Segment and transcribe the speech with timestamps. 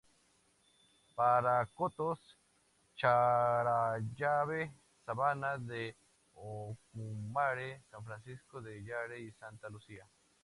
[1.15, 2.17] Paracotos,
[2.97, 4.71] Charallave,
[5.05, 5.95] Sabana de
[6.33, 10.07] Ocumare, San Francisco de Yare y Santa Lucía.